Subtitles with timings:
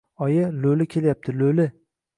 [0.27, 0.45] Oyi!
[0.63, 1.73] Lo‘li kelyapti, lo‘li!